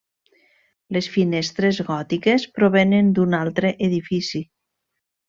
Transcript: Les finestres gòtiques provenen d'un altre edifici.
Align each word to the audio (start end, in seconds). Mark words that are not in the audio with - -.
Les 0.95 1.09
finestres 1.17 1.81
gòtiques 1.89 2.47
provenen 2.55 3.13
d'un 3.19 3.37
altre 3.41 3.73
edifici. 3.89 4.43